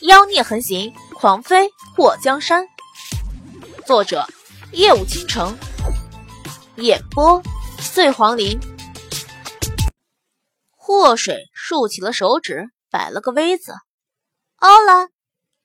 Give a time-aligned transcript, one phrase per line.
[0.00, 2.66] 妖孽横行，狂飞过江山。
[3.86, 4.26] 作者：
[4.72, 5.56] 夜舞倾城，
[6.76, 7.40] 演播：
[7.78, 8.58] 碎黄林。
[10.76, 13.72] 祸水竖起了手指，摆了个 V 字。
[14.56, 15.10] 欧了，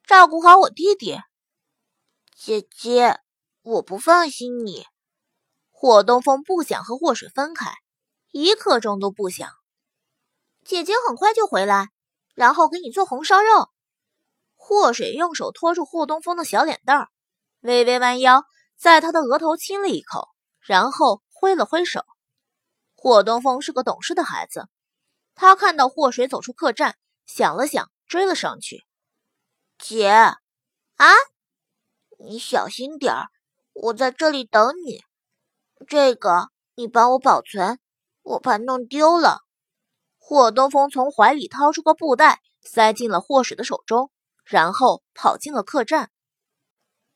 [0.05, 1.17] 照顾好我弟弟。
[2.35, 3.19] 姐姐，
[3.63, 4.85] 我不放心你。
[5.71, 7.73] 霍东风不想和祸水分开，
[8.31, 9.49] 一刻钟都不想。
[10.63, 11.89] 姐姐很快就回来，
[12.35, 13.69] 然后给你做红烧肉。
[14.61, 17.07] 祸水用手托住霍东风的小脸蛋儿，
[17.61, 18.43] 微微弯腰，
[18.77, 20.27] 在他的额头亲了一口，
[20.59, 22.05] 然后挥了挥手。
[22.95, 24.67] 霍东风是个懂事的孩子，
[25.33, 28.85] 他看到祸水走出客栈，想了想，追了上去。
[29.79, 31.07] 姐，啊，
[32.19, 33.27] 你小心点儿，
[33.73, 35.01] 我在这里等你。
[35.87, 37.79] 这个你帮我保存，
[38.21, 39.39] 我怕弄丢了。
[40.17, 44.11] 霍东风从怀里掏出个布袋，塞进了霍水的手中。
[44.49, 46.09] 然后跑进了客栈。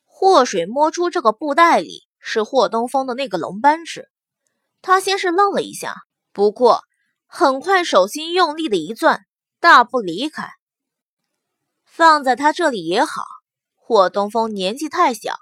[0.05, 4.09] 祸水摸出这个布袋里是霍东风的那个龙扳指，
[4.83, 5.95] 他先是愣了一下，
[6.31, 6.83] 不过
[7.25, 9.21] 很快手心用力的一攥，
[9.59, 10.51] 大步离开。
[11.83, 13.23] 放在他这里也好，
[13.75, 15.35] 霍东风年纪太小，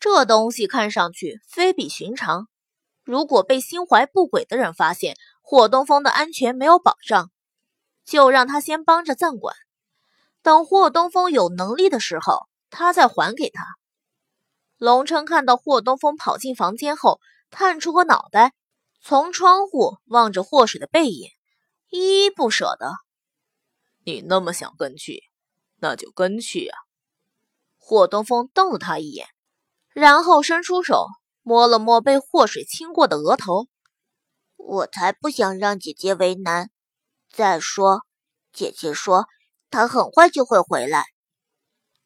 [0.00, 2.48] 这东西看上去非比寻常。
[3.04, 7.30] 如果被心怀不轨的人发现，霍东风的安全没有保障，
[8.04, 9.54] 就让他先帮着暂管。
[10.46, 13.64] 等霍东风有能力的时候，他再还给他。
[14.76, 17.18] 龙琛看到霍东风跑进房间后，
[17.50, 18.54] 探出个脑袋，
[19.02, 21.30] 从窗户望着霍水的背影，
[21.90, 22.92] 依依不舍的
[24.06, 25.24] ：“你那么想跟去，
[25.80, 26.78] 那就跟去啊。”
[27.76, 29.26] 霍东风瞪了他一眼，
[29.94, 31.08] 然后伸出手
[31.42, 33.66] 摸了摸被霍水亲过的额头
[34.54, 36.70] ：“我才不想让姐姐为难。
[37.32, 38.02] 再说，
[38.52, 39.26] 姐姐说。”
[39.70, 41.04] 他很快就会回来。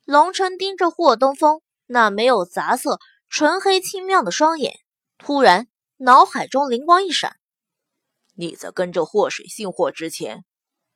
[0.04, 4.80] 龙晨盯着霍东风那没有杂色、纯黑清亮的双眼，
[5.18, 7.36] 突然脑海中灵光一闪
[8.34, 10.44] ：“你在跟着霍水姓霍之前，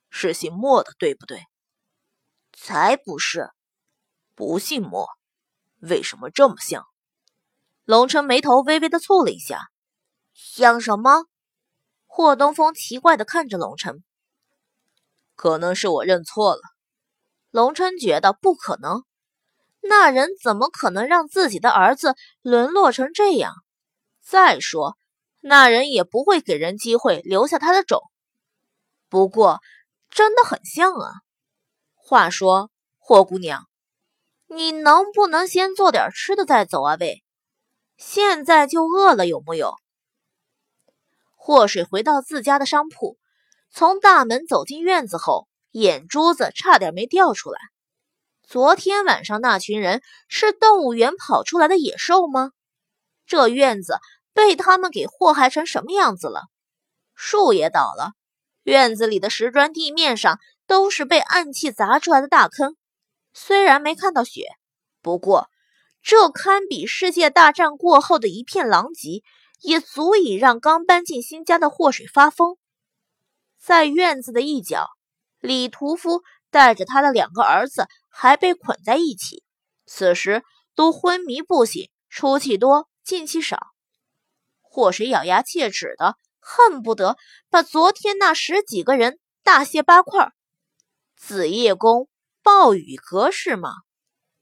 [0.09, 1.43] 是姓莫的，对不对
[2.57, 3.51] ？”“才不是，
[4.33, 5.07] 不姓莫，
[5.79, 6.85] 为什么这么像？”
[7.85, 9.69] 龙晨眉头微微的蹙了一下
[10.33, 11.25] ：“像什么？”
[12.07, 14.03] 霍东风奇怪的看着龙晨。
[15.35, 16.61] 可能是我认错了，
[17.51, 19.03] 龙琛觉得不可能，
[19.81, 23.53] 那人怎么可能让自己的儿子沦落成这样？
[24.21, 24.97] 再说，
[25.41, 28.01] 那人也不会给人机会留下他的种。
[29.09, 29.61] 不过，
[30.09, 31.11] 真的很像啊。
[31.93, 33.67] 话说，霍姑娘，
[34.47, 36.97] 你能不能先做点吃的再走啊？
[36.99, 37.23] 喂，
[37.97, 39.75] 现在就饿了有木有？
[41.35, 43.17] 霍水回到自家的商铺。
[43.77, 47.59] 从大门走进院子后，眼珠子差点没掉出来。
[48.47, 52.51] 昨天晚上那群人是动物园跑出来的野兽吗？
[53.27, 53.97] 这院子
[54.33, 56.43] 被他们给祸害成什么样子了？
[57.15, 58.13] 树也倒了，
[58.63, 62.77] 院子里的石砖地面上都是被暗器砸出来的大坑。
[63.33, 64.51] 虽然没看到血，
[65.01, 65.49] 不过
[66.01, 69.21] 这堪比世界大战过后的一片狼藉，
[69.59, 72.55] 也足以让刚搬进新家的祸水发疯。
[73.65, 74.91] 在院子的一角，
[75.39, 76.21] 李屠夫
[76.51, 79.43] 带着他的两个儿子还被捆在一起，
[79.87, 80.43] 此时
[80.75, 83.57] 都昏迷不醒，出气多，进气少。
[84.61, 87.17] 祸水咬牙切齿的，恨不得
[87.49, 90.31] 把昨天那十几个人大卸八块。
[91.17, 92.07] 紫夜宫
[92.43, 93.71] 暴雨阁是吗？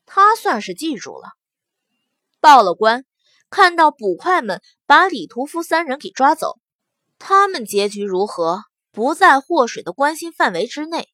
[0.05, 1.29] 他算是记住了。
[2.41, 3.05] 报了官，
[3.49, 6.59] 看到捕快们把李屠夫三人给抓走，
[7.17, 8.63] 他们结局如何？
[8.93, 11.09] 不在祸水的关心范围之内，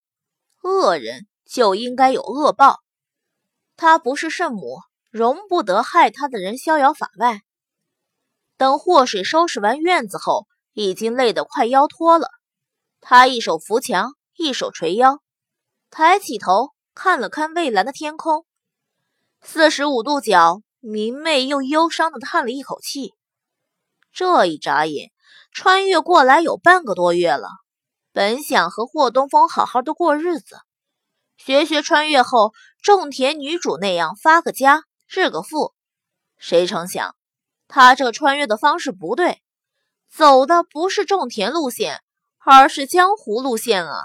[0.61, 2.81] 恶人就应该有恶报。
[3.77, 7.39] 他不是圣母，容不得害他的人逍遥法外。
[8.57, 12.27] 等祸水收拾完院子后，已经累得快腰脱了。
[12.99, 15.21] 他一手扶墙，一手捶腰，
[15.89, 18.45] 抬起头看了看蔚蓝的天空，
[19.41, 23.13] 四十五度角，明媚又忧伤的叹了一口气。
[24.11, 25.11] 这一眨眼，
[25.53, 27.47] 穿越过来有半个多月了。
[28.19, 30.57] 本想和霍东风好好的过日子，
[31.37, 32.51] 学学穿越后
[32.81, 35.73] 种田女主那样发个家致个富，
[36.37, 37.15] 谁成想
[37.69, 39.41] 他这穿越的方式不对，
[40.13, 42.01] 走的不是种田路线，
[42.39, 44.03] 而是江湖路线啊！